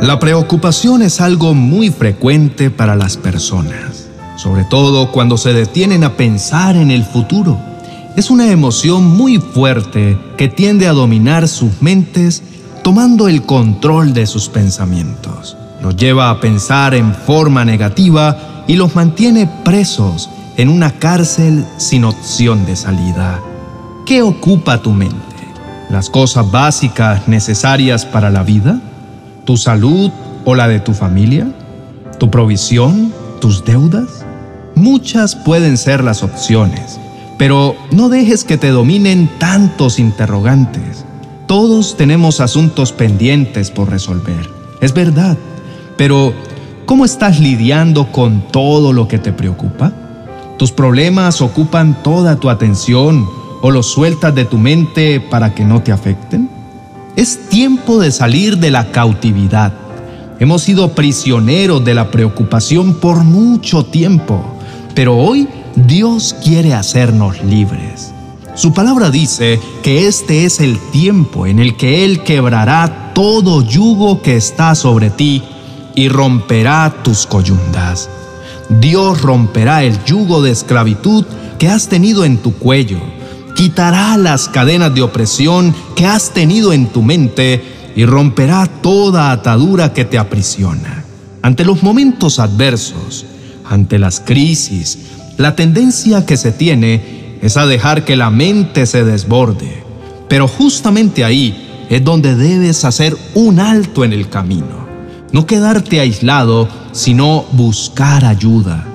La 0.00 0.18
preocupación 0.18 1.02
es 1.02 1.20
algo 1.20 1.52
muy 1.52 1.90
frecuente 1.90 2.70
para 2.70 2.96
las 2.96 3.18
personas, 3.18 4.08
sobre 4.36 4.64
todo 4.64 5.12
cuando 5.12 5.36
se 5.36 5.52
detienen 5.52 6.04
a 6.04 6.16
pensar 6.16 6.74
en 6.74 6.90
el 6.90 7.04
futuro. 7.04 7.60
Es 8.16 8.30
una 8.30 8.50
emoción 8.50 9.04
muy 9.04 9.36
fuerte 9.36 10.18
que 10.38 10.48
tiende 10.48 10.86
a 10.86 10.94
dominar 10.94 11.48
sus 11.48 11.82
mentes 11.82 12.42
tomando 12.82 13.28
el 13.28 13.42
control 13.42 14.14
de 14.14 14.26
sus 14.26 14.48
pensamientos. 14.48 15.58
Los 15.82 15.96
lleva 15.96 16.30
a 16.30 16.40
pensar 16.40 16.94
en 16.94 17.14
forma 17.14 17.66
negativa 17.66 18.64
y 18.66 18.76
los 18.76 18.94
mantiene 18.94 19.50
presos 19.66 20.30
en 20.56 20.70
una 20.70 20.92
cárcel 20.92 21.66
sin 21.76 22.04
opción 22.04 22.64
de 22.64 22.74
salida. 22.74 23.38
¿Qué 24.06 24.22
ocupa 24.22 24.80
tu 24.80 24.92
mente? 24.92 25.18
¿Las 25.90 26.08
cosas 26.08 26.50
básicas 26.50 27.28
necesarias 27.28 28.06
para 28.06 28.30
la 28.30 28.42
vida? 28.42 28.80
Tu 29.50 29.56
salud 29.56 30.12
o 30.44 30.54
la 30.54 30.68
de 30.68 30.78
tu 30.78 30.94
familia, 30.94 31.44
tu 32.20 32.30
provisión, 32.30 33.12
tus 33.40 33.64
deudas. 33.64 34.24
Muchas 34.76 35.34
pueden 35.34 35.76
ser 35.76 36.04
las 36.04 36.22
opciones, 36.22 37.00
pero 37.36 37.74
no 37.90 38.08
dejes 38.08 38.44
que 38.44 38.56
te 38.56 38.68
dominen 38.68 39.28
tantos 39.40 39.98
interrogantes. 39.98 41.04
Todos 41.48 41.96
tenemos 41.96 42.38
asuntos 42.38 42.92
pendientes 42.92 43.72
por 43.72 43.90
resolver, 43.90 44.48
es 44.80 44.94
verdad, 44.94 45.36
pero 45.96 46.32
¿cómo 46.86 47.04
estás 47.04 47.40
lidiando 47.40 48.12
con 48.12 48.42
todo 48.52 48.92
lo 48.92 49.08
que 49.08 49.18
te 49.18 49.32
preocupa? 49.32 49.92
¿Tus 50.58 50.70
problemas 50.70 51.40
ocupan 51.40 52.04
toda 52.04 52.36
tu 52.36 52.50
atención 52.50 53.26
o 53.62 53.72
los 53.72 53.86
sueltas 53.86 54.32
de 54.32 54.44
tu 54.44 54.58
mente 54.58 55.18
para 55.18 55.56
que 55.56 55.64
no 55.64 55.82
te 55.82 55.90
afecten? 55.90 56.59
Es 57.16 57.48
tiempo 57.48 57.98
de 57.98 58.12
salir 58.12 58.58
de 58.58 58.70
la 58.70 58.92
cautividad. 58.92 59.72
Hemos 60.38 60.62
sido 60.62 60.94
prisioneros 60.94 61.84
de 61.84 61.94
la 61.94 62.10
preocupación 62.10 62.94
por 62.94 63.24
mucho 63.24 63.84
tiempo, 63.84 64.42
pero 64.94 65.16
hoy 65.16 65.48
Dios 65.74 66.36
quiere 66.42 66.72
hacernos 66.72 67.42
libres. 67.42 68.12
Su 68.54 68.72
palabra 68.72 69.10
dice 69.10 69.60
que 69.82 70.06
este 70.06 70.44
es 70.44 70.60
el 70.60 70.78
tiempo 70.92 71.46
en 71.46 71.58
el 71.58 71.76
que 71.76 72.04
Él 72.04 72.22
quebrará 72.22 73.12
todo 73.12 73.62
yugo 73.62 74.22
que 74.22 74.36
está 74.36 74.74
sobre 74.74 75.10
ti 75.10 75.42
y 75.94 76.08
romperá 76.08 76.94
tus 77.02 77.26
coyundas. 77.26 78.08
Dios 78.68 79.20
romperá 79.20 79.82
el 79.82 80.02
yugo 80.04 80.42
de 80.42 80.52
esclavitud 80.52 81.24
que 81.58 81.68
has 81.68 81.88
tenido 81.88 82.24
en 82.24 82.38
tu 82.38 82.54
cuello 82.54 83.00
quitará 83.60 84.16
las 84.16 84.48
cadenas 84.48 84.94
de 84.94 85.02
opresión 85.02 85.74
que 85.94 86.06
has 86.06 86.32
tenido 86.32 86.72
en 86.72 86.86
tu 86.86 87.02
mente 87.02 87.62
y 87.94 88.06
romperá 88.06 88.66
toda 88.66 89.32
atadura 89.32 89.92
que 89.92 90.06
te 90.06 90.16
aprisiona. 90.16 91.04
Ante 91.42 91.66
los 91.66 91.82
momentos 91.82 92.38
adversos, 92.38 93.26
ante 93.68 93.98
las 93.98 94.20
crisis, 94.20 95.00
la 95.36 95.56
tendencia 95.56 96.24
que 96.24 96.38
se 96.38 96.52
tiene 96.52 97.36
es 97.42 97.58
a 97.58 97.66
dejar 97.66 98.06
que 98.06 98.16
la 98.16 98.30
mente 98.30 98.86
se 98.86 99.04
desborde. 99.04 99.84
Pero 100.26 100.48
justamente 100.48 101.22
ahí 101.22 101.86
es 101.90 102.02
donde 102.02 102.36
debes 102.36 102.86
hacer 102.86 103.14
un 103.34 103.60
alto 103.60 104.06
en 104.06 104.14
el 104.14 104.30
camino. 104.30 104.86
No 105.32 105.44
quedarte 105.44 106.00
aislado, 106.00 106.66
sino 106.92 107.44
buscar 107.52 108.24
ayuda. 108.24 108.86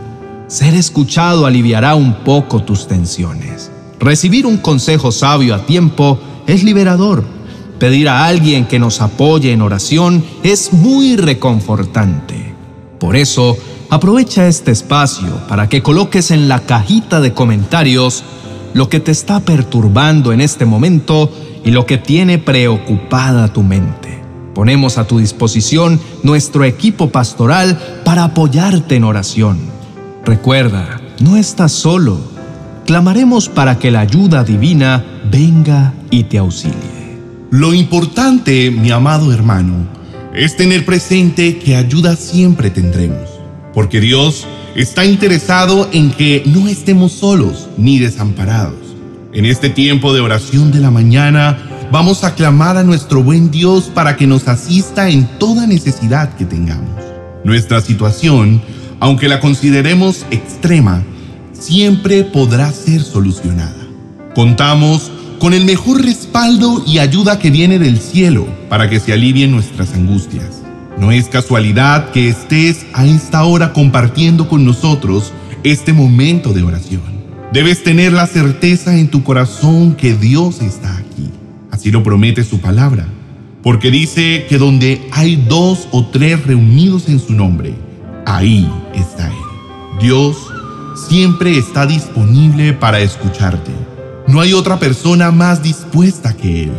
Ser 0.47 0.73
escuchado 0.73 1.45
aliviará 1.45 1.93
un 1.93 2.15
poco 2.23 2.63
tus 2.63 2.87
tensiones. 2.87 3.69
Recibir 3.99 4.45
un 4.45 4.57
consejo 4.57 5.11
sabio 5.11 5.55
a 5.55 5.65
tiempo 5.65 6.19
es 6.47 6.63
liberador. 6.63 7.23
Pedir 7.79 8.07
a 8.07 8.25
alguien 8.25 8.65
que 8.65 8.79
nos 8.79 9.01
apoye 9.01 9.51
en 9.51 9.61
oración 9.61 10.23
es 10.43 10.73
muy 10.73 11.15
reconfortante. 11.17 12.53
Por 12.99 13.15
eso, 13.15 13.57
aprovecha 13.89 14.47
este 14.47 14.71
espacio 14.71 15.29
para 15.47 15.67
que 15.69 15.83
coloques 15.83 16.31
en 16.31 16.47
la 16.47 16.61
cajita 16.61 17.19
de 17.19 17.33
comentarios 17.33 18.23
lo 18.73 18.89
que 18.89 18.99
te 18.99 19.11
está 19.11 19.39
perturbando 19.39 20.33
en 20.33 20.41
este 20.41 20.65
momento 20.65 21.31
y 21.63 21.71
lo 21.71 21.85
que 21.85 21.97
tiene 21.97 22.37
preocupada 22.37 23.51
tu 23.51 23.63
mente. 23.63 24.21
Ponemos 24.53 24.97
a 24.97 25.05
tu 25.05 25.19
disposición 25.19 25.99
nuestro 26.23 26.63
equipo 26.63 27.09
pastoral 27.09 28.01
para 28.05 28.23
apoyarte 28.25 28.95
en 28.95 29.03
oración. 29.03 29.59
Recuerda, 30.25 31.01
no 31.19 31.35
estás 31.35 31.71
solo 31.71 32.34
clamaremos 32.85 33.49
para 33.49 33.79
que 33.79 33.91
la 33.91 34.01
ayuda 34.01 34.43
divina 34.43 35.03
venga 35.29 35.93
y 36.11 36.23
te 36.23 36.37
auxilie. 36.37 36.95
Lo 37.51 37.73
importante, 37.73 38.71
mi 38.71 38.91
amado 38.91 39.33
hermano, 39.33 39.87
es 40.33 40.55
tener 40.55 40.85
presente 40.85 41.57
que 41.57 41.75
ayuda 41.75 42.15
siempre 42.15 42.69
tendremos, 42.69 43.29
porque 43.73 43.99
Dios 43.99 44.45
está 44.75 45.05
interesado 45.05 45.89
en 45.93 46.11
que 46.11 46.43
no 46.45 46.67
estemos 46.67 47.13
solos 47.13 47.69
ni 47.77 47.99
desamparados. 47.99 48.79
En 49.33 49.45
este 49.45 49.69
tiempo 49.69 50.13
de 50.13 50.21
oración 50.21 50.71
de 50.71 50.79
la 50.79 50.91
mañana, 50.91 51.57
vamos 51.91 52.23
a 52.23 52.35
clamar 52.35 52.77
a 52.77 52.83
nuestro 52.83 53.23
buen 53.23 53.51
Dios 53.51 53.85
para 53.93 54.15
que 54.15 54.27
nos 54.27 54.47
asista 54.47 55.09
en 55.09 55.27
toda 55.39 55.67
necesidad 55.67 56.35
que 56.35 56.45
tengamos. 56.45 57.01
Nuestra 57.43 57.81
situación, 57.81 58.61
aunque 58.99 59.29
la 59.29 59.39
consideremos 59.39 60.25
extrema, 60.31 61.03
siempre 61.59 62.23
podrá 62.23 62.71
ser 62.71 63.01
solucionada. 63.01 63.75
Contamos 64.33 65.11
con 65.39 65.53
el 65.53 65.65
mejor 65.65 66.03
respaldo 66.03 66.83
y 66.85 66.99
ayuda 66.99 67.39
que 67.39 67.51
viene 67.51 67.79
del 67.79 67.99
cielo 67.99 68.47
para 68.69 68.89
que 68.89 68.99
se 68.99 69.13
alivien 69.13 69.51
nuestras 69.51 69.93
angustias. 69.93 70.61
No 70.97 71.11
es 71.11 71.27
casualidad 71.27 72.11
que 72.11 72.29
estés 72.29 72.85
a 72.93 73.05
esta 73.05 73.43
hora 73.43 73.73
compartiendo 73.73 74.47
con 74.47 74.65
nosotros 74.65 75.33
este 75.63 75.93
momento 75.93 76.53
de 76.53 76.63
oración. 76.63 77.01
Debes 77.51 77.83
tener 77.83 78.13
la 78.13 78.27
certeza 78.27 78.97
en 78.97 79.09
tu 79.09 79.23
corazón 79.23 79.95
que 79.95 80.13
Dios 80.13 80.61
está 80.61 80.97
aquí. 80.97 81.29
Así 81.71 81.91
lo 81.91 82.03
promete 82.03 82.43
su 82.43 82.59
palabra. 82.59 83.07
Porque 83.61 83.91
dice 83.91 84.45
que 84.47 84.57
donde 84.57 85.07
hay 85.11 85.37
dos 85.37 85.87
o 85.91 86.05
tres 86.05 86.45
reunidos 86.45 87.09
en 87.09 87.19
su 87.19 87.33
nombre, 87.33 87.73
ahí 88.25 88.69
está 88.93 89.27
Él. 89.27 89.33
Dios 89.99 90.37
siempre 90.95 91.57
está 91.57 91.85
disponible 91.85 92.73
para 92.73 92.99
escucharte. 92.99 93.71
No 94.27 94.39
hay 94.39 94.53
otra 94.53 94.79
persona 94.79 95.31
más 95.31 95.61
dispuesta 95.61 96.35
que 96.35 96.63
Él. 96.63 96.71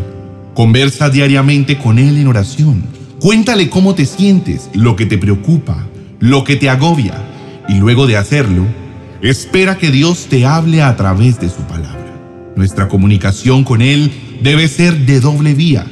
Conversa 0.54 1.10
diariamente 1.10 1.78
con 1.78 1.99
Él 1.99 2.16
en 2.19 2.27
oración. 2.27 2.82
Cuéntale 3.21 3.71
cómo 3.71 3.94
te 3.94 4.06
sientes, 4.06 4.71
lo 4.75 4.97
que 4.97 5.06
te 5.06 5.19
preocupa, 5.19 5.87
lo 6.19 6.44
que 6.44 6.56
te 6.56 6.69
agobia, 6.69 7.15
y 7.69 7.75
luego 7.75 8.06
de 8.06 8.16
hacerlo, 8.16 8.65
espera 9.22 9.78
que 9.78 9.91
Dios 9.91 10.27
te 10.28 10.47
hable 10.47 10.83
a 10.83 10.97
través 10.97 11.41
de 11.41 11.48
su 11.48 11.62
palabra. 11.62 11.97
Nuestra 12.56 12.88
comunicación 12.88 13.65
con 13.65 13.83
Él 13.83 14.12
debe 14.43 14.69
ser 14.69 15.06
de 15.06 15.21
doble 15.21 15.54
vía. 15.54 15.87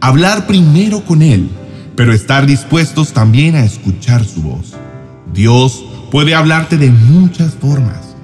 Hablar 0.00 0.46
primero 0.46 1.04
con 1.04 1.22
Él, 1.22 1.48
pero 1.96 2.12
estar 2.12 2.46
dispuestos 2.46 3.12
también 3.12 3.56
a 3.56 3.64
escuchar 3.64 4.24
su 4.24 4.42
voz. 4.42 4.74
Dios 5.32 5.84
puede 6.10 6.34
hablarte 6.34 6.76
de 6.76 6.90
muchas 6.90 7.54
formas. 7.54 8.14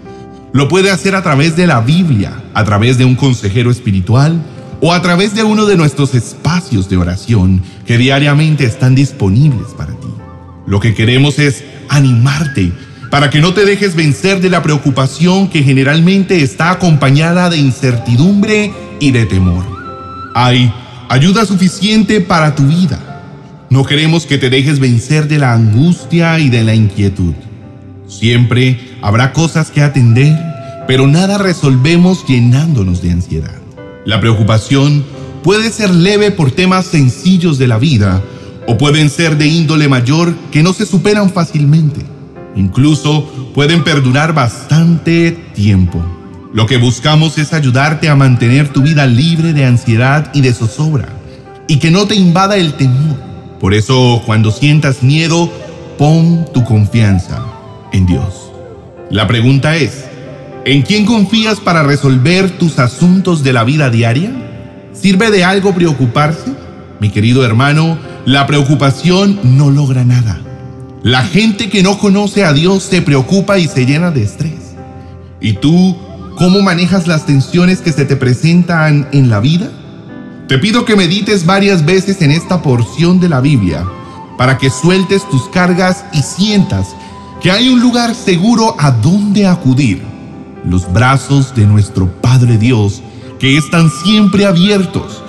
Lo 0.52 0.68
puede 0.68 0.90
hacer 0.90 1.14
a 1.14 1.22
través 1.22 1.56
de 1.56 1.66
la 1.66 1.80
Biblia, 1.80 2.42
a 2.54 2.64
través 2.64 2.98
de 2.98 3.04
un 3.04 3.14
consejero 3.14 3.70
espiritual 3.70 4.42
o 4.80 4.92
a 4.92 5.00
través 5.00 5.34
de 5.34 5.44
uno 5.44 5.64
de 5.64 5.76
nuestros 5.76 6.14
espacios 6.14 6.88
de 6.88 6.96
oración 6.96 7.62
que 7.86 7.98
diariamente 7.98 8.64
están 8.64 8.94
disponibles 8.94 9.68
para 9.76 9.92
ti. 9.92 10.08
Lo 10.66 10.80
que 10.80 10.94
queremos 10.94 11.38
es 11.38 11.64
animarte 11.88 12.72
para 13.10 13.30
que 13.30 13.40
no 13.40 13.54
te 13.54 13.64
dejes 13.64 13.94
vencer 13.94 14.40
de 14.40 14.50
la 14.50 14.62
preocupación 14.62 15.48
que 15.48 15.62
generalmente 15.62 16.42
está 16.42 16.70
acompañada 16.70 17.50
de 17.50 17.58
incertidumbre 17.58 18.72
y 19.00 19.10
de 19.10 19.26
temor. 19.26 19.64
Hay 20.34 20.72
ayuda 21.08 21.44
suficiente 21.44 22.20
para 22.20 22.54
tu 22.54 22.66
vida. 22.66 22.98
No 23.68 23.84
queremos 23.84 24.26
que 24.26 24.38
te 24.38 24.50
dejes 24.50 24.80
vencer 24.80 25.28
de 25.28 25.38
la 25.38 25.52
angustia 25.52 26.38
y 26.38 26.48
de 26.48 26.64
la 26.64 26.74
inquietud. 26.74 27.34
Siempre 28.12 28.78
habrá 29.00 29.32
cosas 29.32 29.70
que 29.70 29.80
atender, 29.80 30.38
pero 30.86 31.06
nada 31.06 31.38
resolvemos 31.38 32.26
llenándonos 32.26 33.00
de 33.00 33.10
ansiedad. 33.10 33.54
La 34.04 34.20
preocupación 34.20 35.02
puede 35.42 35.70
ser 35.70 35.90
leve 35.90 36.30
por 36.30 36.50
temas 36.50 36.86
sencillos 36.86 37.58
de 37.58 37.68
la 37.68 37.78
vida 37.78 38.22
o 38.68 38.76
pueden 38.76 39.08
ser 39.08 39.38
de 39.38 39.46
índole 39.46 39.88
mayor 39.88 40.36
que 40.50 40.62
no 40.62 40.74
se 40.74 40.84
superan 40.84 41.30
fácilmente. 41.30 42.02
Incluso 42.54 43.26
pueden 43.54 43.82
perdurar 43.82 44.34
bastante 44.34 45.32
tiempo. 45.54 46.04
Lo 46.52 46.66
que 46.66 46.76
buscamos 46.76 47.38
es 47.38 47.54
ayudarte 47.54 48.10
a 48.10 48.14
mantener 48.14 48.68
tu 48.68 48.82
vida 48.82 49.06
libre 49.06 49.54
de 49.54 49.64
ansiedad 49.64 50.30
y 50.34 50.42
de 50.42 50.52
zozobra 50.52 51.08
y 51.66 51.78
que 51.78 51.90
no 51.90 52.06
te 52.06 52.14
invada 52.14 52.58
el 52.58 52.74
temor. 52.74 53.16
Por 53.58 53.72
eso, 53.72 54.22
cuando 54.26 54.50
sientas 54.50 55.02
miedo, 55.02 55.50
pon 55.96 56.44
tu 56.52 56.62
confianza 56.62 57.51
en 57.92 58.06
Dios. 58.06 58.50
La 59.10 59.26
pregunta 59.26 59.76
es, 59.76 60.04
¿en 60.64 60.82
quién 60.82 61.04
confías 61.04 61.60
para 61.60 61.82
resolver 61.82 62.50
tus 62.58 62.78
asuntos 62.78 63.42
de 63.42 63.52
la 63.52 63.64
vida 63.64 63.90
diaria? 63.90 64.32
¿Sirve 64.92 65.30
de 65.30 65.44
algo 65.44 65.74
preocuparse? 65.74 66.52
Mi 67.00 67.10
querido 67.10 67.44
hermano, 67.44 67.98
la 68.24 68.46
preocupación 68.46 69.38
no 69.42 69.70
logra 69.70 70.04
nada. 70.04 70.40
La 71.02 71.24
gente 71.24 71.68
que 71.68 71.82
no 71.82 71.98
conoce 71.98 72.44
a 72.44 72.52
Dios 72.52 72.84
se 72.84 73.02
preocupa 73.02 73.58
y 73.58 73.66
se 73.66 73.84
llena 73.84 74.10
de 74.10 74.22
estrés. 74.22 74.76
¿Y 75.40 75.54
tú 75.54 75.96
cómo 76.38 76.62
manejas 76.62 77.08
las 77.08 77.26
tensiones 77.26 77.80
que 77.80 77.92
se 77.92 78.04
te 78.04 78.16
presentan 78.16 79.08
en 79.12 79.28
la 79.28 79.40
vida? 79.40 79.68
Te 80.46 80.58
pido 80.58 80.84
que 80.84 80.94
medites 80.94 81.44
varias 81.44 81.84
veces 81.84 82.22
en 82.22 82.30
esta 82.30 82.62
porción 82.62 83.18
de 83.18 83.28
la 83.28 83.40
Biblia 83.40 83.84
para 84.38 84.58
que 84.58 84.70
sueltes 84.70 85.28
tus 85.28 85.48
cargas 85.48 86.04
y 86.12 86.22
sientas 86.22 86.88
que 87.42 87.50
hay 87.50 87.68
un 87.68 87.80
lugar 87.80 88.14
seguro 88.14 88.76
a 88.78 88.92
donde 88.92 89.48
acudir, 89.48 90.00
los 90.64 90.90
brazos 90.92 91.52
de 91.56 91.66
nuestro 91.66 92.06
Padre 92.20 92.56
Dios, 92.56 93.02
que 93.40 93.56
están 93.56 93.90
siempre 93.90 94.46
abiertos 94.46 95.24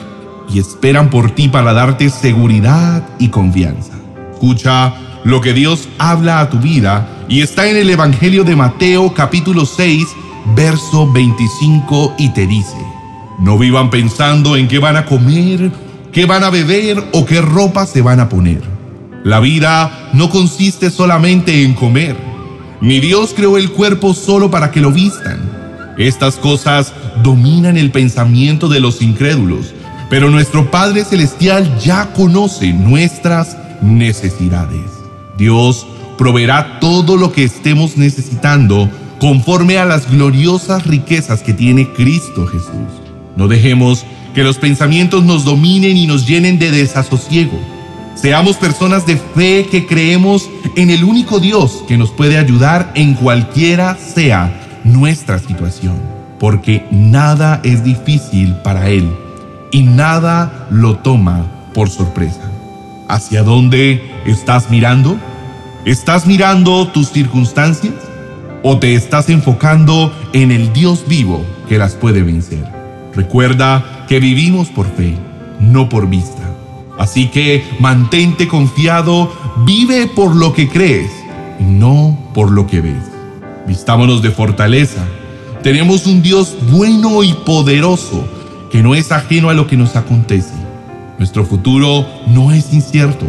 y 0.48 0.60
esperan 0.60 1.10
por 1.10 1.32
ti 1.32 1.48
para 1.48 1.74
darte 1.74 2.12
seguridad 2.12 3.04
y 3.18 3.30
confianza. 3.30 3.94
Escucha 4.32 4.94
lo 5.24 5.42
que 5.42 5.54
Dios 5.54 5.90
habla 5.98 6.40
a 6.40 6.52
tu 6.52 6.60
vida 6.60 7.08
y 7.28 7.42
está 7.42 7.68
en 7.68 7.78
el 7.78 7.90
Evangelio 7.90 8.44
de 8.44 8.56
Mateo 8.56 9.12
capítulo 9.16 9.66
6, 9.66 10.06
verso 10.56 11.12
25 11.12 12.14
y 12.20 12.30
te 12.30 12.46
dice, 12.46 12.78
no 13.40 13.58
vivan 13.58 13.90
pensando 13.90 14.56
en 14.56 14.68
qué 14.68 14.78
van 14.78 14.98
a 14.98 15.06
comer, 15.06 15.72
qué 16.12 16.28
van 16.28 16.44
a 16.44 16.52
beber 16.52 17.04
o 17.12 17.26
qué 17.26 17.42
ropa 17.42 17.88
se 17.88 18.04
van 18.04 18.20
a 18.20 18.30
poner. 18.30 18.73
La 19.24 19.40
vida 19.40 20.10
no 20.12 20.30
consiste 20.30 20.90
solamente 20.90 21.64
en 21.64 21.76
comer, 21.76 22.18
ni 22.82 23.00
Dios 23.00 23.34
creó 23.34 23.58
el 23.58 23.72
cuerpo 23.72 24.14
solo 24.14 24.52
para 24.52 24.70
que 24.70 24.82
lo 24.82 24.92
vistan. 24.92 25.40
Estas 25.98 26.36
cosas 26.36 26.92
dominan 27.24 27.78
el 27.78 27.92
pensamiento 27.92 28.68
de 28.68 28.82
los 28.82 29.02
incrédulos, 29.02 29.74
pero 30.10 30.30
nuestro 30.30 30.70
Padre 30.70 31.06
Celestial 31.06 31.80
ya 31.80 32.12
conoce 32.12 32.74
nuestras 32.74 33.56
necesidades. 33.82 34.92
Dios 35.38 35.88
proveerá 36.18 36.80
todo 36.82 37.16
lo 37.16 37.32
que 37.32 37.46
estemos 37.46 37.96
necesitando 37.96 38.90
conforme 39.20 39.78
a 39.78 39.86
las 39.86 40.12
gloriosas 40.12 40.86
riquezas 40.86 41.42
que 41.42 41.54
tiene 41.54 41.88
Cristo 41.94 42.46
Jesús. 42.46 42.92
No 43.38 43.48
dejemos 43.48 44.06
que 44.36 44.44
los 44.44 44.58
pensamientos 44.58 45.24
nos 45.24 45.46
dominen 45.46 45.96
y 45.96 46.08
nos 46.08 46.28
llenen 46.28 46.60
de 46.60 46.72
desasosiego. 46.72 47.58
Seamos 48.16 48.58
personas 48.58 49.06
de 49.06 49.18
fe 49.18 49.68
que 49.70 49.86
creemos 49.86 50.50
en 50.76 50.90
el 50.90 51.04
único 51.04 51.40
Dios 51.40 51.84
que 51.88 51.98
nos 51.98 52.12
puede 52.12 52.38
ayudar 52.38 52.92
en 52.96 53.16
cualquiera 53.16 53.98
sea 53.98 54.82
nuestra 54.84 55.40
situación, 55.40 55.96
porque 56.40 56.86
nada 56.92 57.60
es 57.64 57.84
difícil 57.84 58.54
para 58.64 58.90
Él 58.90 59.10
y 59.72 59.82
nada 59.82 60.68
lo 60.70 60.98
toma 60.98 61.46
por 61.74 61.90
sorpresa. 61.90 62.50
¿Hacia 63.10 63.44
dónde 63.44 64.02
estás 64.26 64.70
mirando? 64.70 65.18
¿Estás 65.86 66.26
mirando 66.28 66.88
tus 66.88 67.10
circunstancias 67.10 67.96
o 68.62 68.78
te 68.78 68.96
estás 68.96 69.30
enfocando 69.30 70.14
en 70.32 70.52
el 70.52 70.72
Dios 70.72 71.04
vivo 71.08 71.44
que 71.68 71.78
las 71.78 71.96
puede 71.96 72.22
vencer? 72.22 72.64
Recuerda 73.16 74.06
que 74.08 74.20
vivimos 74.20 74.70
por 74.70 74.86
fe, 74.86 75.16
no 75.60 75.90
por 75.90 76.08
vista. 76.08 76.43
Así 76.98 77.30
que 77.30 77.66
mantente 77.80 78.48
confiado, 78.48 79.32
vive 79.66 80.08
por 80.08 80.36
lo 80.36 80.54
que 80.54 80.70
crees 80.70 81.12
y 81.60 81.64
no 81.64 82.18
por 82.34 82.52
lo 82.52 82.68
que 82.68 82.82
ves. 82.82 83.04
Vistámonos 83.68 84.22
de 84.22 84.32
fortaleza. 84.32 85.04
Tenemos 85.64 86.06
un 86.06 86.22
Dios 86.22 86.56
bueno 86.72 87.24
y 87.24 87.34
poderoso 87.34 88.28
que 88.70 88.84
no 88.84 88.96
es 88.96 89.12
ajeno 89.12 89.50
a 89.50 89.54
lo 89.54 89.68
que 89.68 89.78
nos 89.78 89.96
acontece. 89.96 90.54
Nuestro 91.18 91.46
futuro 91.46 92.06
no 92.28 92.52
es 92.52 92.74
incierto. 92.74 93.26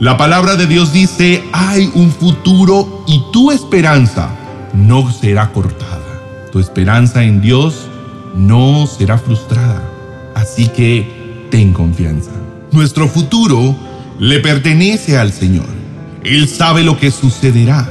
La 0.00 0.16
palabra 0.16 0.56
de 0.56 0.66
Dios 0.66 0.92
dice, 0.92 1.42
hay 1.52 1.90
un 1.94 2.10
futuro 2.10 3.04
y 3.06 3.22
tu 3.32 3.50
esperanza 3.50 4.30
no 4.72 5.12
será 5.12 5.52
cortada. 5.52 5.98
Tu 6.52 6.60
esperanza 6.60 7.24
en 7.24 7.40
Dios 7.40 7.88
no 8.36 8.86
será 8.86 9.18
frustrada. 9.18 9.82
Así 10.34 10.68
que 10.68 11.48
ten 11.50 11.72
confianza. 11.72 12.30
Nuestro 12.70 13.08
futuro 13.08 13.74
le 14.18 14.40
pertenece 14.40 15.16
al 15.16 15.32
Señor. 15.32 15.68
Él 16.22 16.48
sabe 16.48 16.82
lo 16.82 16.98
que 16.98 17.10
sucederá. 17.10 17.90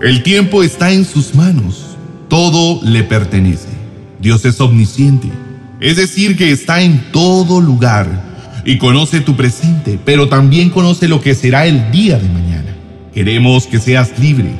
El 0.00 0.22
tiempo 0.22 0.62
está 0.62 0.92
en 0.92 1.04
sus 1.04 1.34
manos. 1.34 1.96
Todo 2.28 2.80
le 2.84 3.02
pertenece. 3.02 3.68
Dios 4.20 4.44
es 4.44 4.60
omnisciente. 4.60 5.28
Es 5.80 5.96
decir, 5.96 6.36
que 6.36 6.52
está 6.52 6.82
en 6.82 7.10
todo 7.10 7.60
lugar 7.60 8.06
y 8.64 8.78
conoce 8.78 9.20
tu 9.20 9.34
presente, 9.34 9.98
pero 10.04 10.28
también 10.28 10.70
conoce 10.70 11.08
lo 11.08 11.20
que 11.20 11.34
será 11.34 11.66
el 11.66 11.90
día 11.90 12.18
de 12.18 12.28
mañana. 12.28 12.76
Queremos 13.12 13.66
que 13.66 13.80
seas 13.80 14.16
libre. 14.20 14.50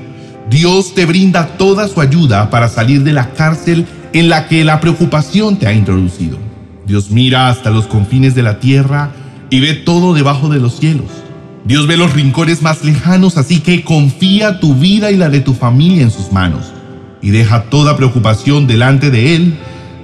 Dios 0.50 0.92
te 0.94 1.06
brinda 1.06 1.56
toda 1.56 1.86
su 1.86 2.00
ayuda 2.00 2.50
para 2.50 2.68
salir 2.68 3.04
de 3.04 3.12
la 3.12 3.30
cárcel 3.30 3.86
en 4.12 4.28
la 4.28 4.48
que 4.48 4.64
la 4.64 4.80
preocupación 4.80 5.56
te 5.56 5.68
ha 5.68 5.72
introducido. 5.72 6.36
Dios 6.84 7.10
mira 7.10 7.48
hasta 7.48 7.70
los 7.70 7.86
confines 7.86 8.34
de 8.34 8.42
la 8.42 8.58
tierra 8.58 9.12
y 9.52 9.60
ve 9.60 9.74
todo 9.74 10.14
debajo 10.14 10.48
de 10.48 10.58
los 10.58 10.78
cielos. 10.78 11.10
Dios 11.66 11.86
ve 11.86 11.98
los 11.98 12.14
rincones 12.14 12.62
más 12.62 12.82
lejanos, 12.84 13.36
así 13.36 13.60
que 13.60 13.84
confía 13.84 14.60
tu 14.60 14.74
vida 14.74 15.10
y 15.10 15.16
la 15.16 15.28
de 15.28 15.40
tu 15.40 15.52
familia 15.52 16.02
en 16.02 16.10
sus 16.10 16.32
manos 16.32 16.72
y 17.20 17.30
deja 17.30 17.64
toda 17.64 17.98
preocupación 17.98 18.66
delante 18.66 19.10
de 19.10 19.36
Él. 19.36 19.58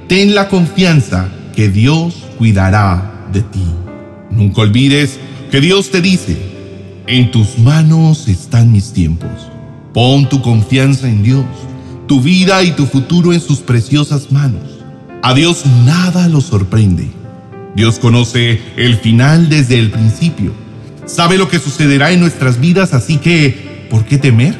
Ten 0.07 0.35
la 0.35 0.49
confianza 0.49 1.31
que 1.57 1.71
Dios 1.71 2.15
cuidará 2.37 3.27
de 3.33 3.41
ti. 3.41 3.65
Nunca 4.31 4.61
olvides 4.61 5.19
que 5.51 5.63
Dios 5.63 5.91
te 5.91 6.03
dice, 6.03 6.37
en 7.07 7.31
tus 7.31 7.59
manos 7.59 8.29
están 8.29 8.71
mis 8.71 8.93
tiempos. 8.93 9.31
Pon 9.95 10.29
tu 10.29 10.43
confianza 10.43 11.09
en 11.09 11.23
Dios 11.23 11.47
tu 12.07 12.21
vida 12.21 12.63
y 12.65 12.73
tu 12.73 12.85
futuro 12.85 13.33
en 13.33 13.41
sus 13.41 13.61
preciosas 13.61 14.31
manos. 14.31 14.63
A 15.23 15.33
Dios 15.33 15.65
nada 15.87 16.29
lo 16.29 16.43
sorprende. 16.43 17.18
Dios 17.75 17.99
conoce 17.99 18.61
el 18.77 18.97
final 18.97 19.49
desde 19.49 19.79
el 19.79 19.91
principio. 19.91 20.53
Sabe 21.07 21.39
lo 21.39 21.49
que 21.49 21.59
sucederá 21.59 22.13
en 22.13 22.21
nuestras 22.21 22.61
vidas, 22.61 22.93
así 22.93 23.19
que, 23.19 23.87
¿por 23.91 24.05
qué 24.05 24.19
temer? 24.19 24.57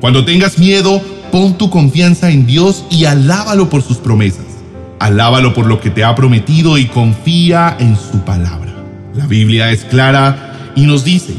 Cuando 0.00 0.24
tengas 0.24 0.58
miedo, 0.58 1.02
pon 1.32 1.58
tu 1.58 1.70
confianza 1.70 2.30
en 2.30 2.46
Dios 2.46 2.84
y 2.90 3.04
alábalo 3.04 3.68
por 3.68 3.82
sus 3.82 3.98
promesas. 3.98 4.46
Alábalo 5.00 5.54
por 5.54 5.66
lo 5.66 5.80
que 5.80 5.90
te 5.90 6.04
ha 6.04 6.14
prometido 6.14 6.78
y 6.78 6.86
confía 6.86 7.76
en 7.78 7.96
su 7.96 8.20
palabra. 8.24 8.74
La 9.14 9.26
Biblia 9.26 9.70
es 9.70 9.84
clara 9.84 10.72
y 10.76 10.82
nos 10.82 11.04
dice, 11.04 11.34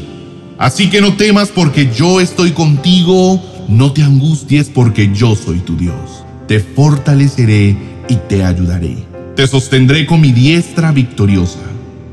así 0.57 0.89
que 0.89 1.01
no 1.01 1.15
temas 1.15 1.49
porque 1.49 1.89
yo 1.93 2.19
estoy 2.19 2.51
contigo 2.51 3.41
no 3.69 3.93
te 3.93 4.01
angusties 4.01 4.67
porque 4.67 5.13
yo 5.13 5.35
soy 5.35 5.59
tu 5.59 5.77
Dios. 5.77 6.23
Te 6.47 6.59
fortaleceré 6.59 7.77
y 8.09 8.15
te 8.27 8.43
ayudaré. 8.43 9.08
Te 9.39 9.47
sostendré 9.47 10.05
con 10.05 10.19
mi 10.19 10.33
diestra 10.33 10.91
victoriosa. 10.91 11.59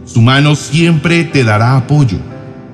Su 0.05 0.23
mano 0.23 0.55
siempre 0.55 1.25
te 1.25 1.43
dará 1.43 1.77
apoyo. 1.77 2.19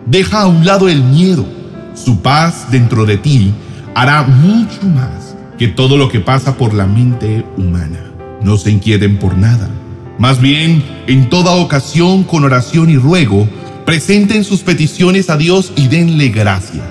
Deja 0.04 0.42
a 0.42 0.46
un 0.46 0.66
lado 0.66 0.90
el 0.90 1.02
miedo. 1.02 1.46
Su 1.94 2.20
paz 2.20 2.70
dentro 2.70 3.06
de 3.06 3.16
ti 3.16 3.50
hará 3.94 4.24
mucho 4.24 4.82
más 4.94 5.34
que 5.58 5.68
todo 5.68 5.96
lo 5.96 6.10
que 6.10 6.20
pasa 6.20 6.58
por 6.58 6.74
la 6.74 6.84
mente 6.84 7.46
humana. 7.56 8.12
No 8.42 8.58
se 8.58 8.70
inquieten 8.70 9.16
por 9.18 9.38
nada. 9.38 9.70
Más 10.18 10.38
bien, 10.38 10.84
en 11.06 11.30
toda 11.30 11.52
ocasión, 11.52 12.22
con 12.22 12.44
oración 12.44 12.90
y 12.90 12.98
ruego, 12.98 13.48
presenten 13.86 14.44
sus 14.44 14.60
peticiones 14.60 15.30
a 15.30 15.38
Dios 15.38 15.72
y 15.76 15.88
denle 15.88 16.28
gracias 16.28 16.84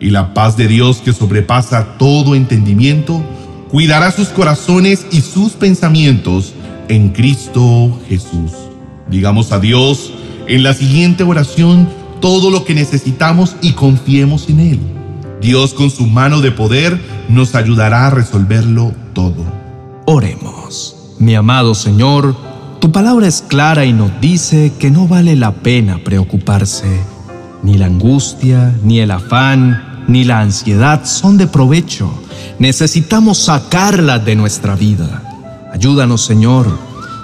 y 0.00 0.08
la 0.08 0.32
paz 0.32 0.56
de 0.56 0.68
Dios 0.68 1.02
que 1.04 1.12
sobrepasa 1.12 1.98
todo 1.98 2.34
entendimiento, 2.34 3.22
cuidará 3.68 4.10
sus 4.10 4.28
corazones 4.28 5.06
y 5.10 5.20
sus 5.20 5.52
pensamientos 5.52 6.54
en 6.88 7.10
Cristo 7.10 7.98
Jesús. 8.08 8.52
Digamos 9.10 9.52
a 9.52 9.60
Dios 9.60 10.12
en 10.46 10.62
la 10.62 10.74
siguiente 10.74 11.22
oración 11.22 11.88
todo 12.20 12.50
lo 12.50 12.64
que 12.64 12.74
necesitamos 12.74 13.56
y 13.62 13.72
confiemos 13.72 14.48
en 14.48 14.60
Él. 14.60 14.80
Dios 15.40 15.74
con 15.74 15.90
su 15.90 16.06
mano 16.06 16.40
de 16.40 16.50
poder 16.50 16.98
nos 17.28 17.54
ayudará 17.54 18.06
a 18.06 18.10
resolverlo 18.10 18.92
todo. 19.12 19.44
Oremos. 20.06 20.96
Mi 21.18 21.34
amado 21.34 21.74
Señor, 21.74 22.34
tu 22.80 22.92
palabra 22.92 23.26
es 23.26 23.42
clara 23.42 23.84
y 23.84 23.92
nos 23.92 24.20
dice 24.20 24.72
que 24.78 24.90
no 24.90 25.06
vale 25.06 25.36
la 25.36 25.52
pena 25.52 26.00
preocuparse. 26.02 27.00
Ni 27.62 27.76
la 27.76 27.86
angustia, 27.86 28.74
ni 28.82 29.00
el 29.00 29.10
afán, 29.10 30.04
ni 30.08 30.24
la 30.24 30.40
ansiedad 30.40 31.04
son 31.04 31.36
de 31.36 31.46
provecho. 31.46 32.10
Necesitamos 32.58 33.38
sacarlas 33.38 34.24
de 34.24 34.36
nuestra 34.36 34.74
vida. 34.74 35.27
Ayúdanos, 35.78 36.24
Señor. 36.24 36.66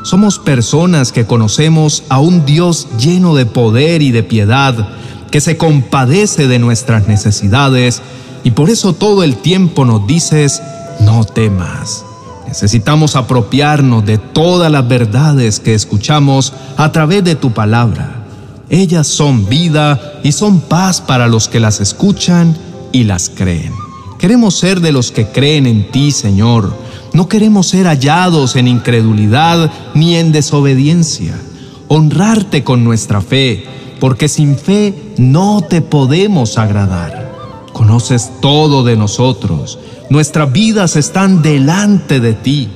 Somos 0.04 0.38
personas 0.38 1.10
que 1.10 1.26
conocemos 1.26 2.04
a 2.08 2.20
un 2.20 2.46
Dios 2.46 2.86
lleno 3.00 3.34
de 3.34 3.46
poder 3.46 4.00
y 4.00 4.12
de 4.12 4.22
piedad, 4.22 4.90
que 5.32 5.40
se 5.40 5.56
compadece 5.56 6.46
de 6.46 6.60
nuestras 6.60 7.08
necesidades 7.08 8.00
y 8.44 8.52
por 8.52 8.70
eso 8.70 8.92
todo 8.92 9.24
el 9.24 9.34
tiempo 9.34 9.84
nos 9.84 10.06
dices, 10.06 10.62
no 11.00 11.24
temas. 11.24 12.04
Necesitamos 12.46 13.16
apropiarnos 13.16 14.06
de 14.06 14.18
todas 14.18 14.70
las 14.70 14.86
verdades 14.86 15.58
que 15.58 15.74
escuchamos 15.74 16.52
a 16.76 16.92
través 16.92 17.24
de 17.24 17.34
tu 17.34 17.50
palabra 17.52 18.24
Ellas 18.70 19.08
son 19.08 19.48
vida 19.48 20.20
y 20.22 20.30
son 20.30 20.60
paz 20.60 21.00
para 21.00 21.26
los 21.26 21.48
que 21.48 21.58
las 21.58 21.80
escuchan 21.80 22.56
y 22.92 23.02
las 23.02 23.30
creen. 23.30 23.72
Queremos 24.20 24.54
ser 24.54 24.80
de 24.80 24.92
los 24.92 25.10
que 25.10 25.26
creen 25.26 25.66
en 25.66 25.90
ti, 25.90 26.12
Señor. 26.12 26.83
No 27.14 27.28
queremos 27.28 27.68
ser 27.68 27.86
hallados 27.86 28.56
en 28.56 28.66
incredulidad 28.66 29.70
ni 29.94 30.16
en 30.16 30.32
desobediencia. 30.32 31.40
Honrarte 31.86 32.64
con 32.64 32.82
nuestra 32.82 33.20
fe, 33.20 33.64
porque 34.00 34.26
sin 34.26 34.58
fe 34.58 35.12
no 35.16 35.62
te 35.62 35.80
podemos 35.80 36.58
agradar. 36.58 37.32
Conoces 37.72 38.32
todo 38.40 38.82
de 38.82 38.96
nosotros. 38.96 39.78
Nuestras 40.10 40.52
vidas 40.52 40.96
están 40.96 41.40
delante 41.40 42.18
de 42.18 42.34
ti. 42.34 42.68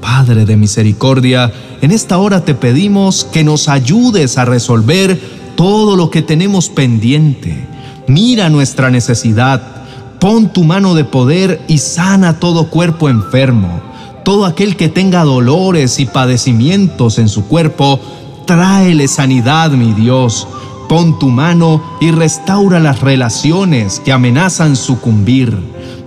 Padre 0.00 0.44
de 0.44 0.56
misericordia, 0.56 1.52
en 1.80 1.90
esta 1.90 2.18
hora 2.18 2.44
te 2.44 2.54
pedimos 2.54 3.24
que 3.24 3.42
nos 3.42 3.68
ayudes 3.68 4.38
a 4.38 4.44
resolver 4.44 5.20
todo 5.56 5.96
lo 5.96 6.08
que 6.08 6.22
tenemos 6.22 6.68
pendiente. 6.68 7.66
Mira 8.06 8.48
nuestra 8.48 8.90
necesidad, 8.90 9.81
pon 10.22 10.52
tu 10.52 10.62
mano 10.62 10.94
de 10.94 11.02
poder 11.02 11.60
y 11.66 11.78
sana 11.78 12.38
todo 12.38 12.70
cuerpo 12.70 13.08
enfermo. 13.08 13.80
Todo 14.24 14.46
aquel 14.46 14.76
que 14.76 14.88
tenga 14.88 15.24
dolores 15.24 15.98
y 15.98 16.06
padecimientos 16.06 17.18
en 17.18 17.28
su 17.28 17.48
cuerpo, 17.48 17.98
tráele 18.46 19.08
sanidad, 19.08 19.72
mi 19.72 19.92
Dios. 19.94 20.46
Pon 20.88 21.18
tu 21.18 21.28
mano 21.28 21.82
y 22.00 22.12
restaura 22.12 22.78
las 22.78 23.00
relaciones 23.00 23.98
que 23.98 24.12
amenazan 24.12 24.76
sucumbir. 24.76 25.58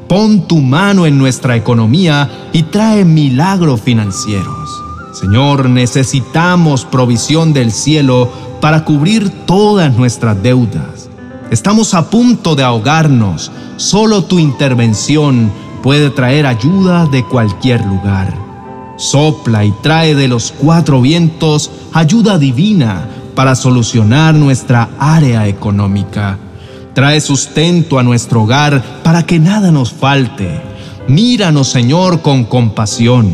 Pon 0.08 0.48
tu 0.48 0.62
mano 0.62 1.06
en 1.06 1.18
nuestra 1.18 1.58
economía 1.58 2.50
y 2.54 2.64
trae 2.64 3.04
milagros 3.04 3.82
financieros. 3.82 4.82
Señor, 5.12 5.68
necesitamos 5.70 6.86
provisión 6.86 7.52
del 7.52 7.74
cielo 7.74 8.32
para 8.62 8.86
cubrir 8.86 9.30
todas 9.46 9.94
nuestras 9.98 10.42
deudas. 10.42 11.10
Estamos 11.56 11.94
a 11.94 12.10
punto 12.10 12.54
de 12.54 12.64
ahogarnos. 12.64 13.50
Solo 13.78 14.26
tu 14.26 14.40
intervención 14.40 15.50
puede 15.82 16.10
traer 16.10 16.46
ayuda 16.46 17.06
de 17.06 17.24
cualquier 17.24 17.80
lugar. 17.86 18.38
Sopla 18.98 19.64
y 19.64 19.72
trae 19.82 20.16
de 20.16 20.28
los 20.28 20.52
cuatro 20.52 21.00
vientos 21.00 21.72
ayuda 21.94 22.38
divina 22.38 23.08
para 23.36 23.56
solucionar 23.56 24.36
nuestra 24.36 24.90
área 25.00 25.48
económica. 25.48 26.38
Trae 26.94 27.22
sustento 27.22 28.00
a 28.00 28.04
nuestro 28.04 28.44
hogar 28.44 29.02
para 29.02 29.26
que 29.26 29.40
nada 29.40 29.72
nos 29.72 29.94
falte. 29.94 30.60
Míranos, 31.08 31.70
Señor, 31.70 32.22
con 32.22 32.44
compasión. 32.44 33.34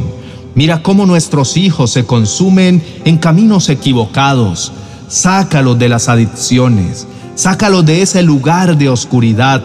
Mira 0.53 0.83
cómo 0.83 1.07
nuestros 1.07 1.57
hijos 1.57 1.89
se 1.89 2.05
consumen 2.05 2.83
en 3.03 3.17
caminos 3.17 3.67
equivocados. 3.69 4.71
Sácalos 5.07 5.79
de 5.79 5.89
las 5.89 6.07
adicciones. 6.07 7.07
Sácalos 7.35 7.85
de 7.85 8.01
ese 8.01 8.23
lugar 8.23 8.77
de 8.77 8.89
oscuridad. 8.89 9.63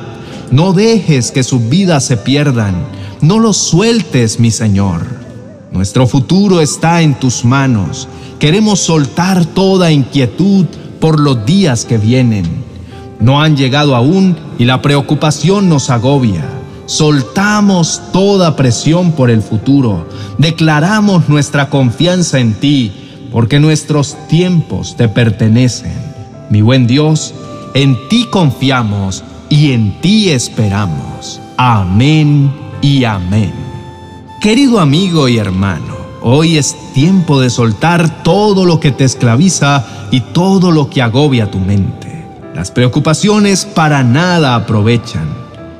No 0.50 0.72
dejes 0.72 1.30
que 1.30 1.42
sus 1.42 1.68
vidas 1.68 2.04
se 2.04 2.16
pierdan. 2.16 2.74
No 3.20 3.38
los 3.38 3.56
sueltes, 3.56 4.40
mi 4.40 4.50
Señor. 4.50 5.06
Nuestro 5.72 6.06
futuro 6.06 6.60
está 6.60 7.02
en 7.02 7.14
tus 7.14 7.44
manos. 7.44 8.08
Queremos 8.38 8.80
soltar 8.80 9.44
toda 9.44 9.90
inquietud 9.90 10.66
por 11.00 11.20
los 11.20 11.44
días 11.44 11.84
que 11.84 11.98
vienen 11.98 12.66
no 13.20 13.40
han 13.40 13.56
llegado 13.56 13.96
aún 13.96 14.36
y 14.58 14.64
la 14.64 14.82
preocupación 14.82 15.68
nos 15.68 15.90
agobia. 15.90 16.44
Soltamos 16.86 18.00
toda 18.12 18.56
presión 18.56 19.12
por 19.12 19.30
el 19.30 19.42
futuro. 19.42 20.06
Declaramos 20.38 21.28
nuestra 21.28 21.68
confianza 21.68 22.38
en 22.38 22.54
ti, 22.54 22.92
porque 23.32 23.58
nuestros 23.58 24.16
tiempos 24.28 24.96
te 24.96 25.08
pertenecen. 25.08 25.94
Mi 26.50 26.60
buen 26.60 26.86
Dios, 26.86 27.34
en 27.76 28.08
ti 28.08 28.26
confiamos 28.30 29.22
y 29.50 29.72
en 29.72 30.00
ti 30.00 30.30
esperamos. 30.30 31.42
Amén 31.58 32.50
y 32.80 33.04
amén. 33.04 33.52
Querido 34.40 34.80
amigo 34.80 35.28
y 35.28 35.36
hermano, 35.36 35.94
hoy 36.22 36.56
es 36.56 36.74
tiempo 36.94 37.38
de 37.38 37.50
soltar 37.50 38.22
todo 38.22 38.64
lo 38.64 38.80
que 38.80 38.92
te 38.92 39.04
esclaviza 39.04 39.84
y 40.10 40.20
todo 40.20 40.70
lo 40.70 40.88
que 40.88 41.02
agobia 41.02 41.50
tu 41.50 41.58
mente. 41.58 42.24
Las 42.54 42.70
preocupaciones 42.70 43.66
para 43.66 44.02
nada 44.02 44.54
aprovechan. 44.54 45.28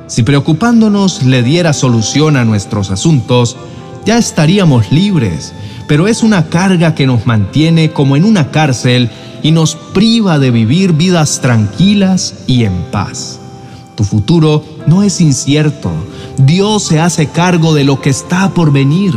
Si 0.05 0.21
preocupándonos 0.21 1.23
le 1.23 1.41
diera 1.41 1.73
solución 1.73 2.37
a 2.37 2.45
nuestros 2.45 2.91
asuntos, 2.91 3.57
ya 4.05 4.19
estaríamos 4.19 4.91
libres, 4.91 5.51
pero 5.87 6.07
es 6.07 6.21
una 6.21 6.45
carga 6.45 6.93
que 6.93 7.07
nos 7.07 7.25
mantiene 7.25 7.89
como 7.89 8.15
en 8.15 8.23
una 8.23 8.51
cárcel 8.51 9.09
y 9.43 9.51
nos 9.51 9.75
priva 9.75 10.39
de 10.39 10.51
vivir 10.51 10.93
vidas 10.93 11.39
tranquilas 11.41 12.35
y 12.47 12.63
en 12.63 12.73
paz. 12.91 13.39
Tu 13.95 14.03
futuro 14.03 14.63
no 14.85 15.01
es 15.01 15.19
incierto. 15.21 15.91
Dios 16.37 16.83
se 16.83 16.99
hace 16.99 17.27
cargo 17.27 17.73
de 17.73 17.83
lo 17.83 17.99
que 17.99 18.11
está 18.11 18.53
por 18.53 18.71
venir. 18.71 19.13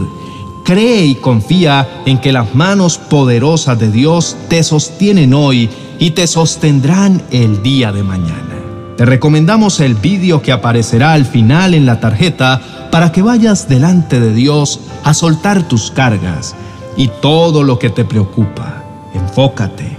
Cree 0.64 1.04
y 1.04 1.14
confía 1.16 2.02
en 2.06 2.18
que 2.18 2.32
las 2.32 2.54
manos 2.54 2.96
poderosas 2.96 3.78
de 3.78 3.90
Dios 3.90 4.36
te 4.48 4.62
sostienen 4.62 5.34
hoy 5.34 5.68
y 5.98 6.12
te 6.12 6.26
sostendrán 6.26 7.22
el 7.30 7.62
día 7.62 7.92
de 7.92 8.02
mañana. 8.02 8.56
Te 8.96 9.04
recomendamos 9.04 9.80
el 9.80 9.94
vídeo 9.94 10.42
que 10.42 10.52
aparecerá 10.52 11.12
al 11.12 11.26
final 11.26 11.74
en 11.74 11.86
la 11.86 12.00
tarjeta 12.00 12.60
para 12.90 13.12
que 13.12 13.22
vayas 13.22 13.68
delante 13.68 14.18
de 14.18 14.34
Dios 14.34 14.80
a 15.04 15.14
soltar 15.14 15.68
tus 15.68 15.90
cargas 15.90 16.54
y 16.96 17.08
todo 17.08 17.62
lo 17.62 17.78
que 17.78 17.90
te 17.90 18.04
preocupa. 18.04 18.82
Enfócate, 19.14 19.96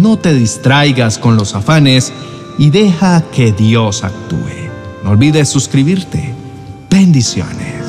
no 0.00 0.18
te 0.18 0.34
distraigas 0.34 1.18
con 1.18 1.36
los 1.36 1.54
afanes 1.54 2.12
y 2.58 2.70
deja 2.70 3.22
que 3.32 3.52
Dios 3.52 4.04
actúe. 4.04 4.70
No 5.02 5.10
olvides 5.10 5.48
suscribirte. 5.48 6.34
Bendiciones. 6.90 7.83